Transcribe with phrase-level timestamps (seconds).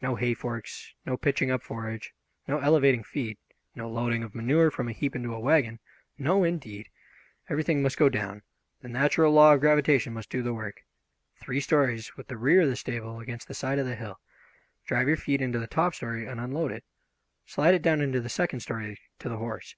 [0.00, 2.14] No hay forks, no pitching up forage,
[2.46, 3.38] no elevating feed,
[3.74, 5.80] no loading of manure from a heap into a wagon.
[6.16, 6.90] No, indeed!
[7.48, 8.42] Everything must go down;
[8.82, 10.84] the natural law of gravitation must do the work.
[11.40, 14.20] Three stories, with the rear of the stable against the side of the hill.
[14.86, 16.84] Drive your feed into the top story and unload it.
[17.44, 19.74] Slide it down into the second story to the horse.